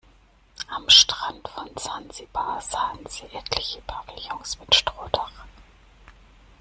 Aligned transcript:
Am 0.67 0.89
Strand 0.89 1.47
von 1.47 1.69
Sansibar 1.75 2.59
sahen 2.59 3.05
sie 3.07 3.25
etliche 3.27 3.79
Pavillons 3.83 4.59
mit 4.59 4.73
Strohdach. 4.73 5.45